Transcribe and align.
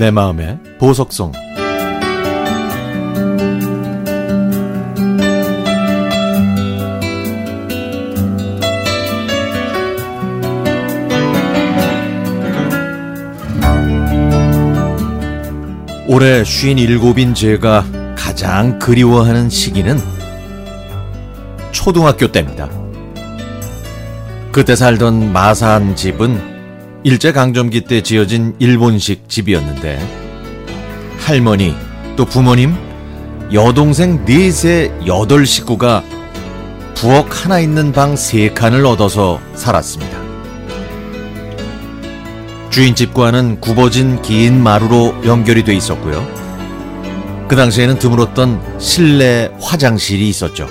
내 0.00 0.10
마음의 0.10 0.58
보석성 0.78 1.30
올해 16.08 16.44
57인 16.44 17.34
제가 17.34 17.84
가장 18.16 18.78
그리워하는 18.78 19.50
시기는 19.50 19.98
초등학교 21.72 22.32
때입니다. 22.32 22.70
그때 24.50 24.74
살던 24.74 25.30
마산 25.30 25.94
집은 25.94 26.49
일제강점기 27.02 27.82
때 27.82 28.02
지어진 28.02 28.54
일본식 28.58 29.28
집이었는데 29.28 29.98
할머니 31.18 31.74
또 32.16 32.24
부모님 32.24 32.74
여동생 33.52 34.24
넷의 34.24 34.92
여덟 35.06 35.46
식구가 35.46 36.04
부엌 36.94 37.26
하나 37.30 37.58
있는 37.60 37.92
방 37.92 38.14
세 38.16 38.50
칸을 38.50 38.84
얻어서 38.84 39.40
살았습니다. 39.54 40.20
주인집과는 42.70 43.60
굽어진 43.60 44.20
긴 44.22 44.62
마루로 44.62 45.22
연결이 45.24 45.64
돼 45.64 45.74
있었고요. 45.74 46.24
그 47.48 47.56
당시에는 47.56 47.98
드물었던 47.98 48.78
실내 48.78 49.50
화장실이 49.60 50.28
있었죠. 50.28 50.68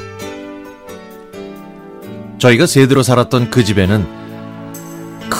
저희가 2.37 2.67
세대로 2.67 3.03
살았던 3.03 3.49
그 3.49 3.65
집에는 3.65 4.18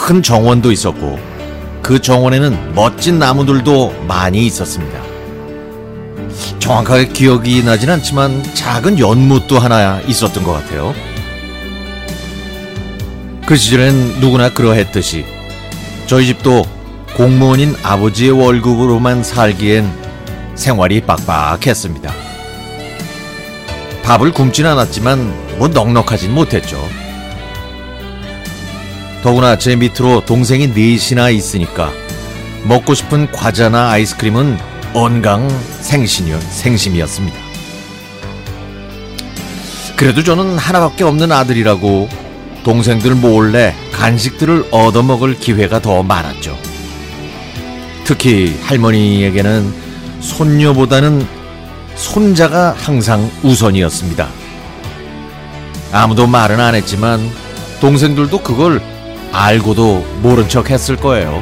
큰 0.10 0.24
정원도 0.24 0.72
있었고 0.72 1.20
그 1.84 2.02
정원에는 2.02 2.74
멋진 2.74 3.20
나무들도 3.20 4.06
많이 4.08 4.44
있었습니다. 4.48 5.00
정확하게 6.58 7.10
기억이 7.10 7.64
나진 7.64 7.92
않지만 7.92 8.44
작은 8.56 8.98
연못도 8.98 9.60
하나 9.60 10.02
있었던 10.08 10.44
것 10.44 10.54
같아요. 10.54 10.96
그 13.46 13.56
시절엔 13.56 14.20
누구나 14.20 14.52
그러했듯이 14.52 15.26
저희 16.08 16.26
집도 16.26 16.66
공무원인 17.16 17.76
아버지의 17.84 18.32
월급으로만 18.32 19.24
살기엔 19.24 19.88
생활이 20.56 21.02
빡빡했습니다. 21.02 22.12
밥을 24.02 24.32
굶진 24.32 24.66
않았지만 24.66 25.60
뭐 25.60 25.68
넉넉하진 25.68 26.34
못했죠. 26.34 26.84
더구나 29.22 29.58
제 29.58 29.76
밑으로 29.76 30.26
동생이 30.26 30.68
넷이나 30.68 31.30
있으니까 31.30 31.92
먹고 32.64 32.94
싶은 32.94 33.32
과자나 33.32 33.92
아이스크림은 33.92 34.58
언강 34.94 35.50
생신이, 35.82 36.34
생심이었습니다. 36.40 37.38
그래도 39.96 40.24
저는 40.24 40.58
하나밖에 40.58 41.04
없는 41.04 41.32
아들이라고 41.32 42.08
동생들 42.64 43.16
몰래 43.16 43.76
간식들을 43.92 44.68
얻어먹을 44.72 45.38
기회가 45.38 45.82
더 45.82 46.04
많았죠. 46.04 46.58
특히 48.06 48.58
할머니에게는 48.64 49.74
손녀보다는 50.22 51.28
손자가 51.96 52.74
항상 52.78 53.30
우선이었습니다. 53.44 54.30
아무도 55.92 56.28
말은 56.28 56.60
안 56.60 56.76
했지만 56.76 57.30
동생들도 57.82 58.42
그걸 58.42 58.82
알고도 59.32 60.06
모른 60.22 60.48
척 60.50 60.70
했을 60.70 60.96
거예요. 60.96 61.42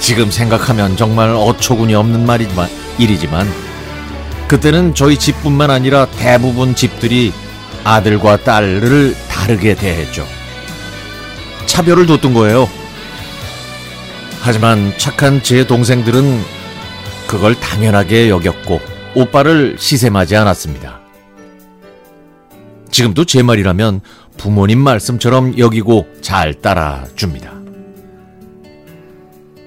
지금 0.00 0.30
생각하면 0.30 0.96
정말 0.96 1.30
어처구니 1.30 1.94
없는 1.94 2.26
말이지만, 2.26 2.68
일이지만 2.98 3.48
그때는 4.48 4.94
저희 4.94 5.16
집뿐만 5.16 5.70
아니라 5.70 6.06
대부분 6.06 6.74
집들이 6.74 7.32
아들과 7.84 8.38
딸을 8.38 9.14
다르게 9.28 9.74
대했죠. 9.74 10.26
차별을 11.66 12.06
뒀던 12.06 12.34
거예요. 12.34 12.68
하지만 14.40 14.92
착한 14.98 15.42
제 15.42 15.66
동생들은 15.66 16.42
그걸 17.26 17.58
당연하게 17.58 18.28
여겼고 18.28 18.80
오빠를 19.14 19.76
시샘하지 19.78 20.36
않았습니다. 20.36 21.00
지금도 22.90 23.24
제 23.24 23.42
말이라면 23.42 24.00
부모님 24.36 24.78
말씀처럼 24.80 25.58
여기고 25.58 26.06
잘 26.20 26.54
따라줍니다. 26.54 27.52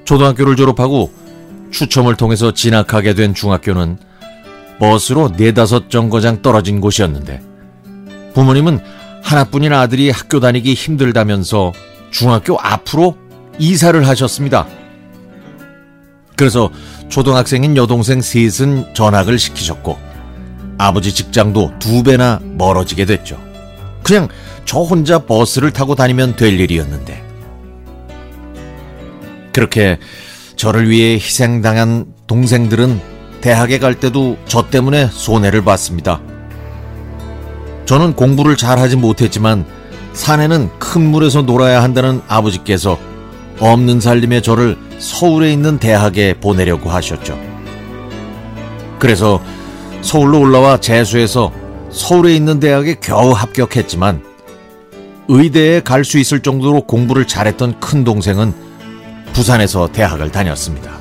초등학교를 0.05 0.55
졸업하고 0.55 1.11
추첨을 1.71 2.15
통해서 2.15 2.53
진학하게 2.53 3.13
된 3.15 3.33
중학교는 3.33 3.97
버스로 4.79 5.29
네다섯 5.29 5.89
정거장 5.89 6.41
떨어진 6.41 6.81
곳이었는데 6.81 7.41
부모님은 8.33 8.79
하나뿐인 9.23 9.73
아들이 9.73 10.09
학교 10.11 10.39
다니기 10.39 10.73
힘들다면서 10.73 11.73
중학교 12.11 12.57
앞으로 12.59 13.17
이사를 13.57 14.07
하셨습니다. 14.07 14.67
그래서 16.35 16.69
초등학생인 17.09 17.77
여동생 17.77 18.21
셋은 18.21 18.93
전학을 18.93 19.39
시키셨고 19.39 19.97
아버지 20.77 21.13
직장도 21.13 21.79
두 21.79 22.03
배나 22.03 22.39
멀어지게 22.43 23.05
됐죠. 23.05 23.41
그냥 24.03 24.27
저 24.65 24.79
혼자 24.79 25.19
버스를 25.19 25.71
타고 25.71 25.95
다니면 25.95 26.35
될 26.35 26.59
일이었는데. 26.59 27.23
그렇게 29.53 29.99
저를 30.55 30.89
위해 30.89 31.13
희생당한 31.13 32.05
동생들은 32.27 32.99
대학에 33.41 33.79
갈 33.79 33.99
때도 33.99 34.37
저 34.47 34.69
때문에 34.69 35.07
손해를 35.07 35.63
봤습니다. 35.63 36.19
저는 37.85 38.15
공부를 38.15 38.57
잘하지 38.57 38.97
못했지만 38.97 39.65
산에는 40.13 40.79
큰 40.79 41.03
물에서 41.11 41.43
놀아야 41.43 41.83
한다는 41.83 42.21
아버지께서 42.27 42.97
없는 43.59 43.99
살림에 44.01 44.41
저를 44.41 44.77
서울에 44.97 45.53
있는 45.53 45.77
대학에 45.77 46.33
보내려고 46.39 46.89
하셨죠. 46.89 47.39
그래서 48.97 49.41
서울로 50.01 50.39
올라와 50.39 50.79
재수해서 50.79 51.51
서울에 51.91 52.35
있는 52.35 52.59
대학에 52.59 52.95
겨우 52.99 53.31
합격했지만 53.31 54.34
의대에 55.27 55.79
갈 55.81 56.03
수 56.03 56.19
있을 56.19 56.41
정도로 56.41 56.81
공부를 56.81 57.25
잘했던 57.25 57.79
큰 57.79 58.03
동생은 58.03 58.53
부산에서 59.33 59.91
대학을 59.91 60.31
다녔습니다. 60.31 60.91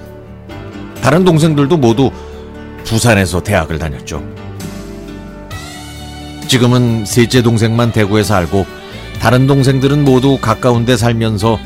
다른 1.02 1.24
동생들도 1.24 1.76
모두 1.76 2.10
부산에서 2.84 3.42
대학을 3.42 3.78
다녔죠. 3.78 4.22
지금은 6.48 7.04
셋째 7.04 7.42
동생만 7.42 7.92
대구에 7.92 8.22
살고 8.22 8.66
다른 9.20 9.46
동생들은 9.46 10.04
모두 10.04 10.38
가까운 10.38 10.84
데 10.84 10.96
살면서 10.96 11.58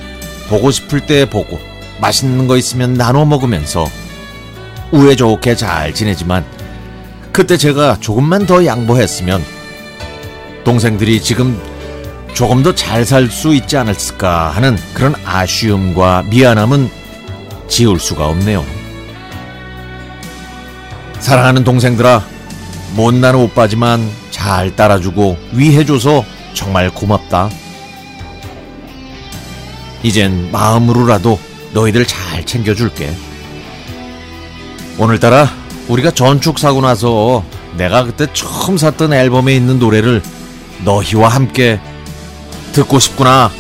보고 0.49 0.71
싶을 0.71 1.07
때 1.07 1.29
보고 1.29 1.59
맛있는 2.01 2.47
거 2.49 2.57
있으면 2.57 2.95
나눠 2.95 3.25
먹으면서 3.25 3.87
우애 4.93 5.15
좋게 5.17 5.57
잘 5.57 5.93
지내지만 5.95 6.45
그때 7.33 7.57
제가 7.57 7.99
조금만 8.01 8.47
더 8.47 8.65
양보했으면 8.65 9.43
동생들이 10.65 11.21
지금 11.23 11.61
조금 12.35 12.63
더 12.63 12.73
잘 12.75 13.03
살 13.05 13.29
수 13.31 13.55
있지 13.55 13.77
않았을까 13.77 14.51
하는 14.51 14.77
그런 14.95 15.15
아쉬움과 15.25 16.25
미안함은 16.29 16.89
지울 17.69 17.99
수가 17.99 18.27
없네요. 18.29 18.65
사랑하는 21.19 21.65
동생들아, 21.65 22.25
못난 22.95 23.35
오빠지만 23.35 24.09
잘 24.31 24.75
따라주고 24.77 25.37
위해줘서 25.53 26.25
정말 26.55 26.91
고맙다. 26.91 27.51
이젠 30.05 30.51
마음으로라도 30.53 31.39
너희들 31.75 32.07
잘 32.07 32.47
챙겨줄게. 32.47 33.13
오늘따라 34.97 35.49
우리가 35.89 36.13
전축 36.13 36.59
사고 36.59 36.81
나서 36.81 37.45
내가 37.77 38.05
그때 38.05 38.27
처음 38.33 38.77
샀던 38.79 39.13
앨범에 39.13 39.55
있는 39.55 39.79
노래를 39.79 40.23
너희와 40.85 41.29
함께 41.29 41.81
듣고 42.79 43.01
싶구나 43.01 43.51